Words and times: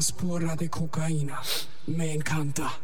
una 0.00 0.06
spora 0.06 0.56
de 0.56 0.70
cocaína. 0.70 1.38
Me 1.86 2.14
encanta. 2.14 2.79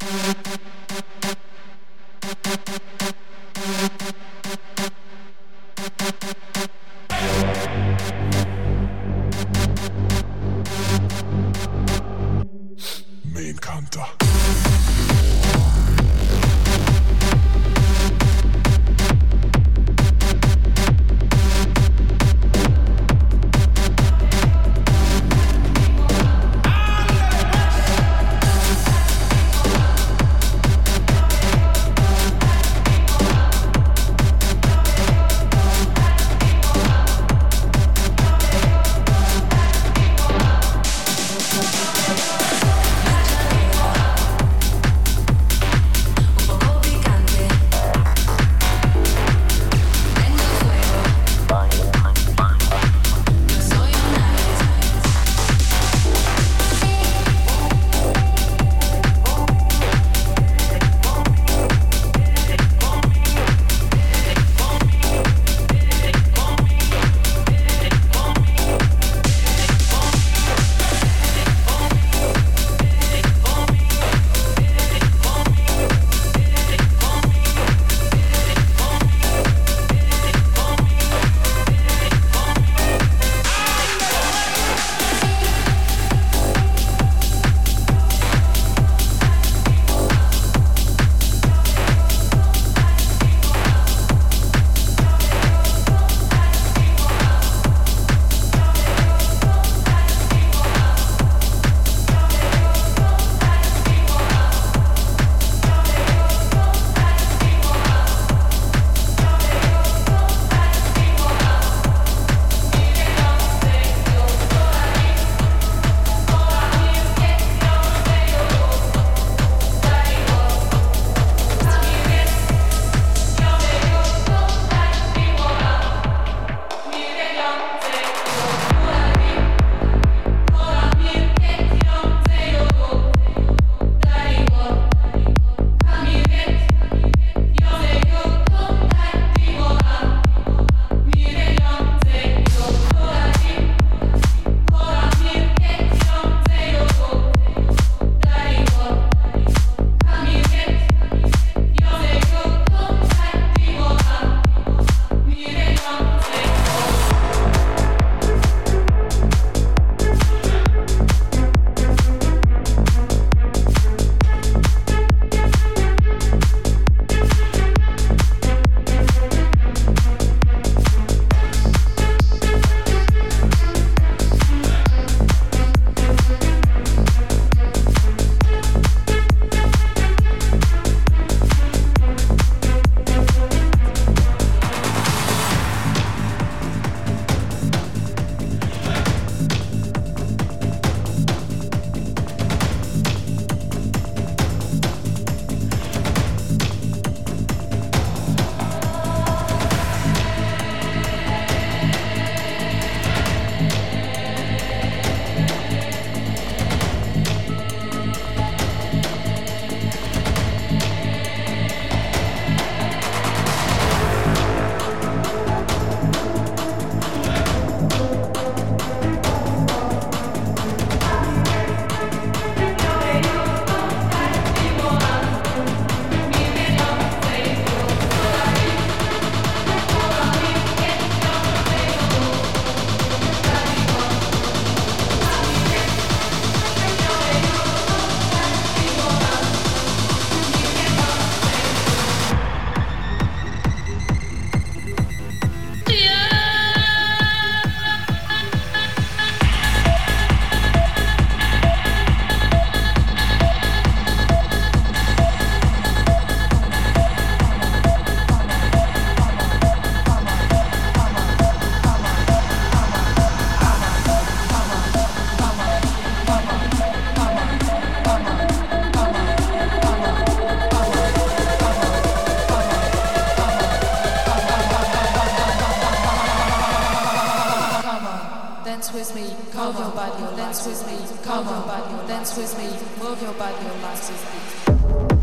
This 284.06 284.14
is. 284.22 285.15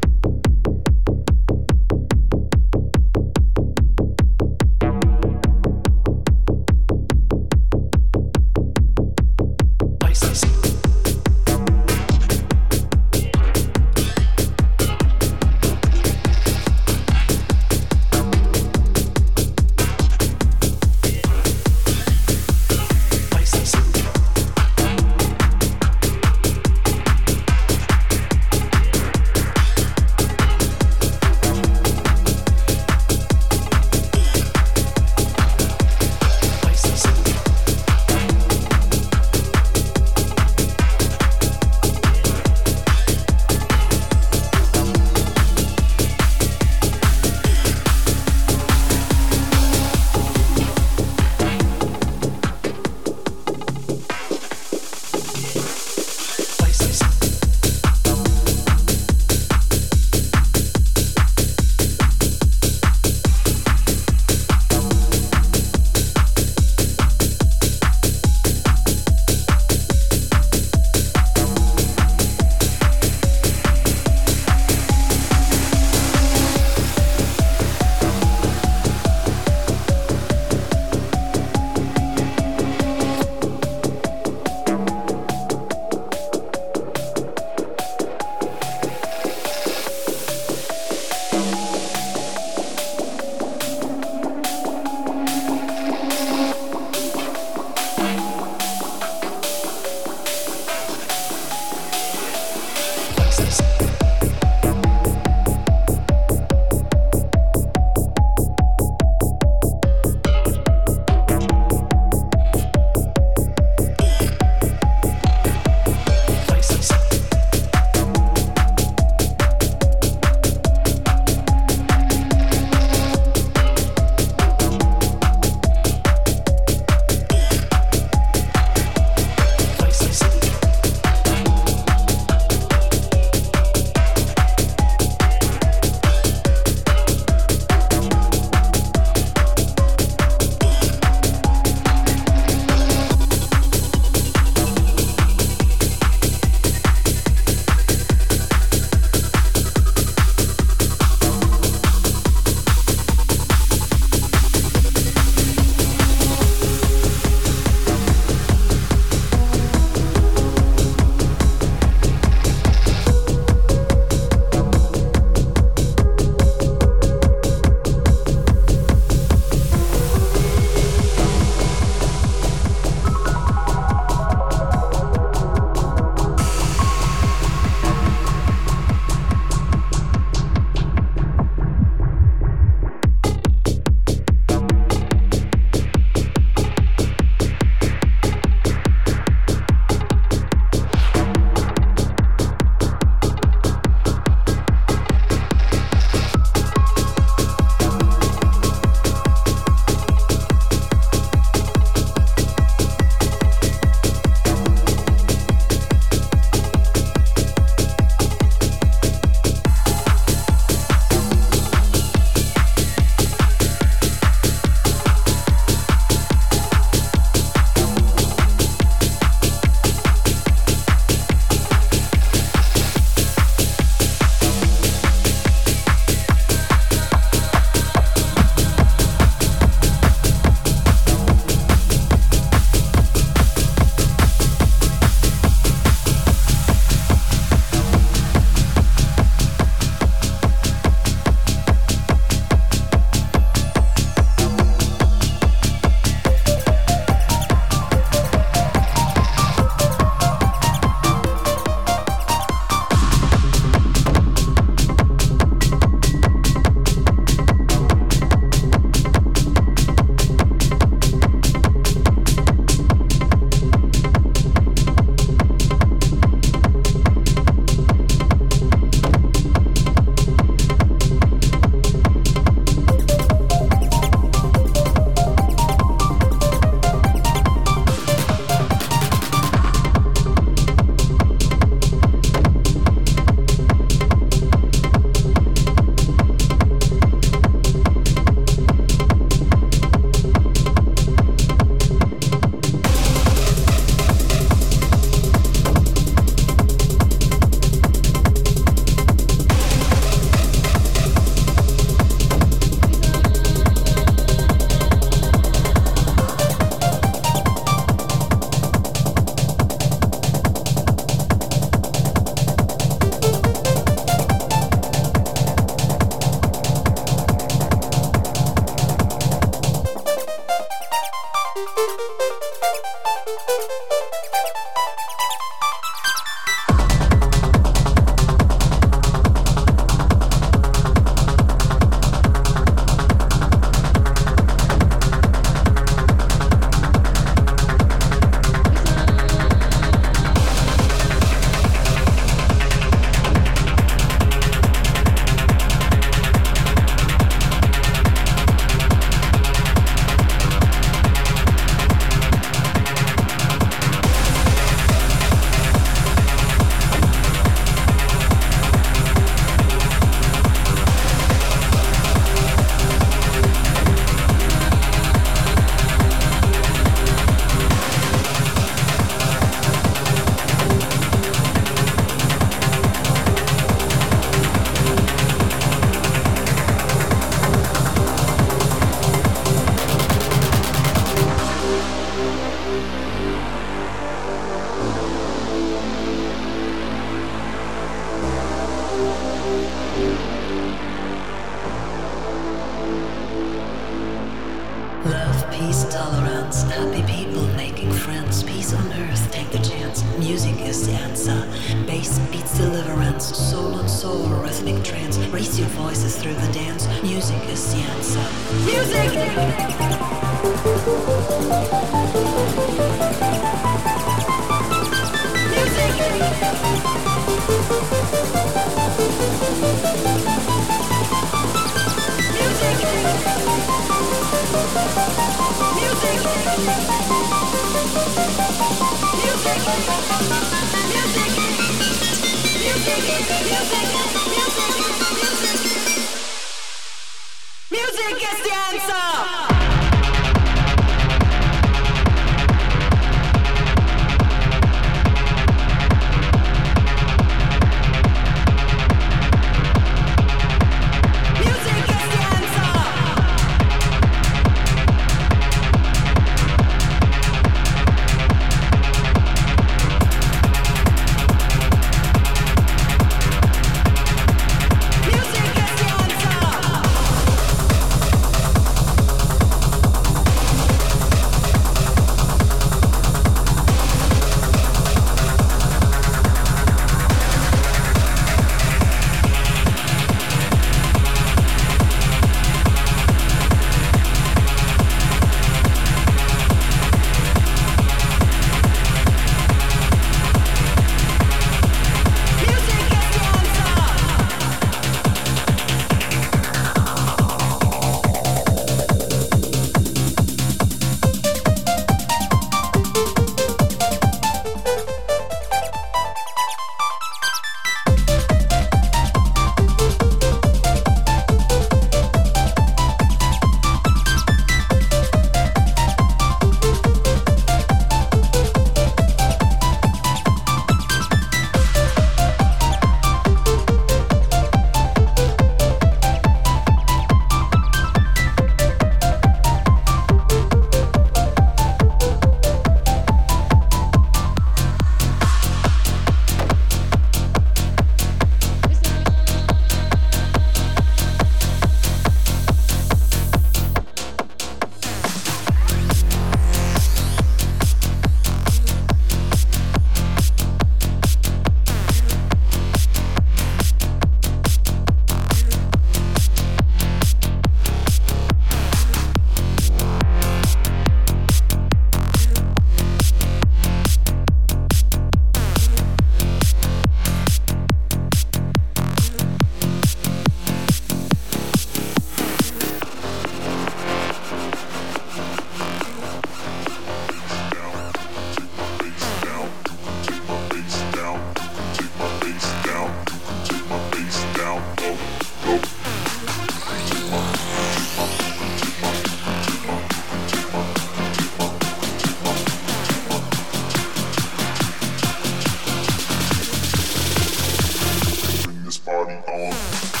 Oh. 599.33 600.00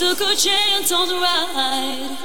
Took 0.00 0.22
a 0.22 0.34
chance 0.34 0.90
on 0.92 1.08
the 1.08 1.14
ride. 1.14 2.19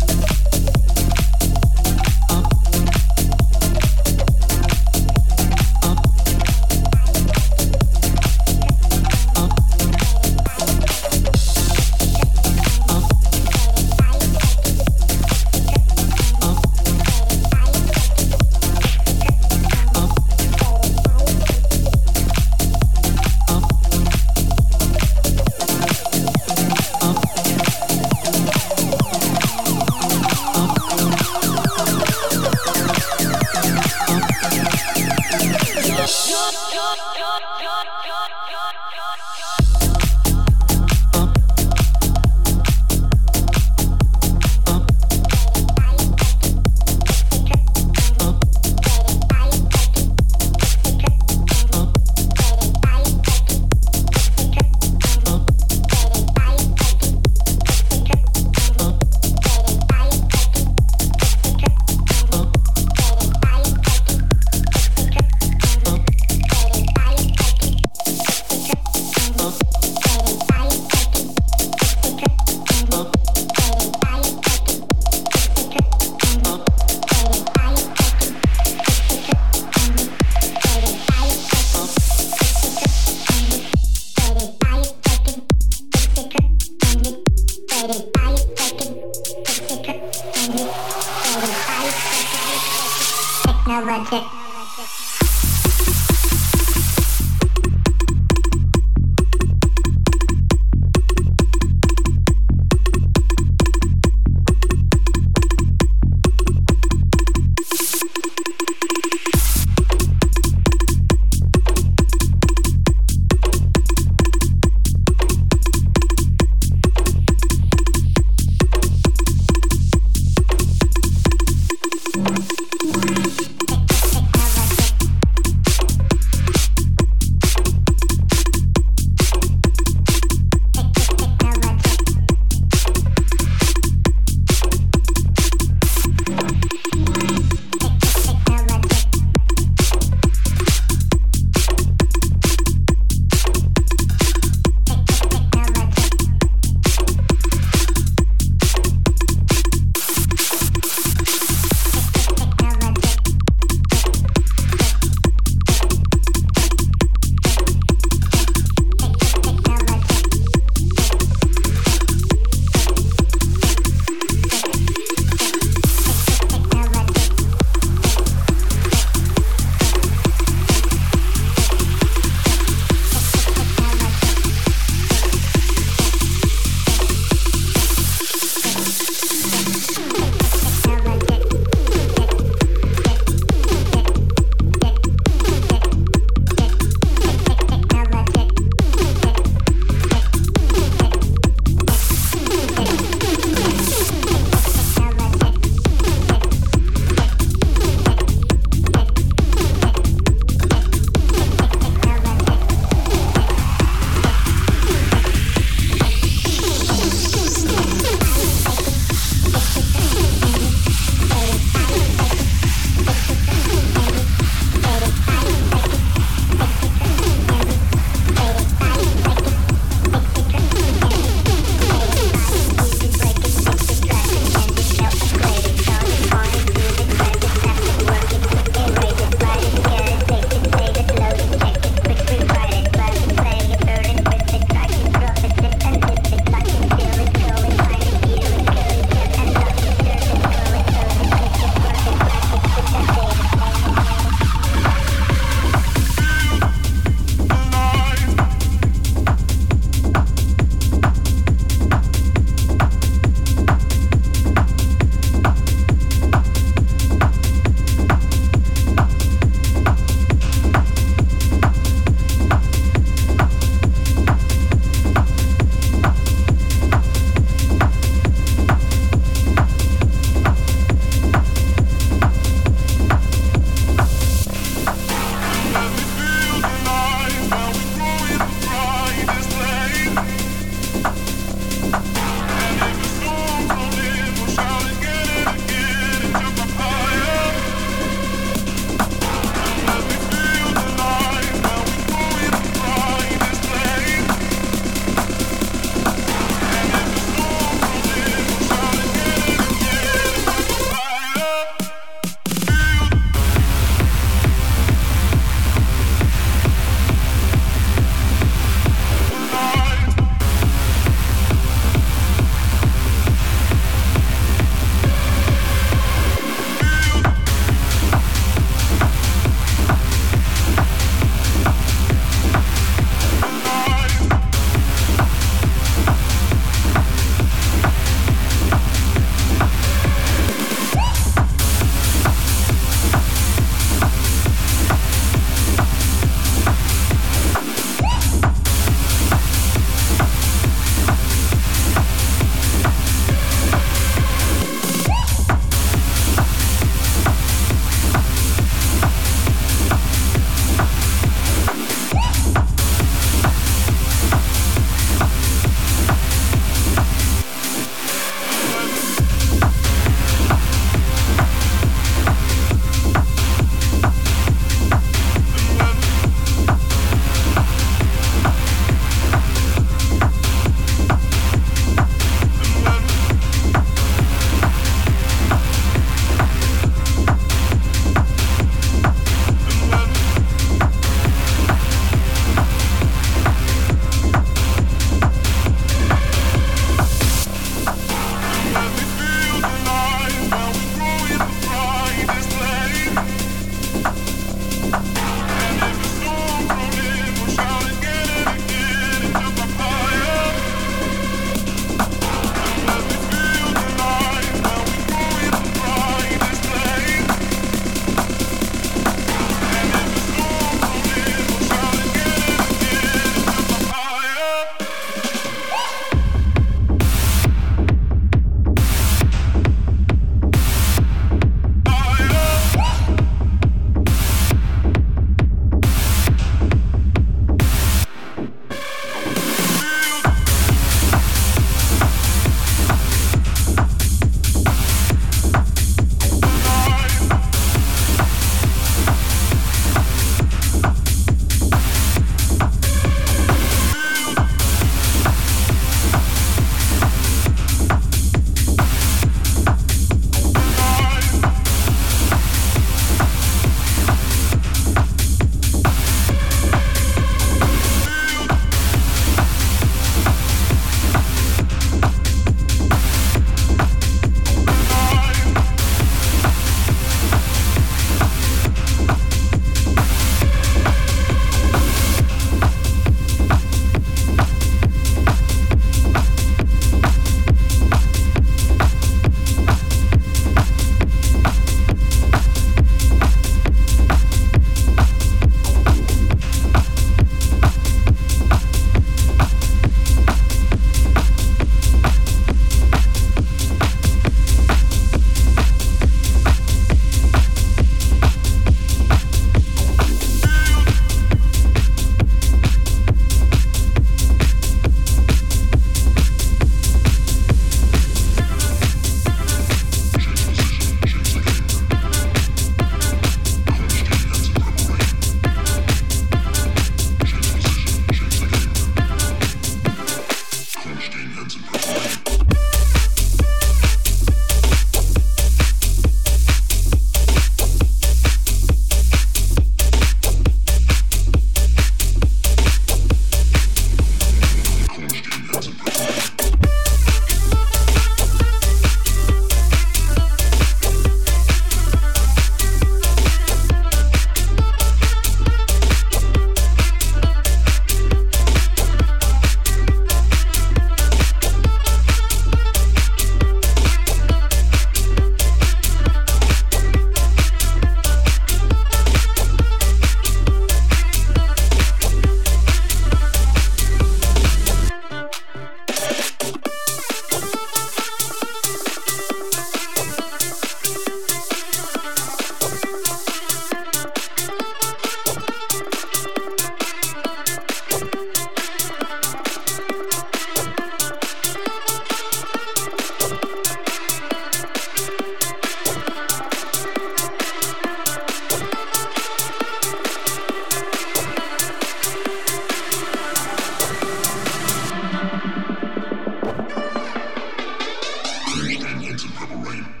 and 599.23 599.33
purple 599.35 599.57
rain. 599.57 600.00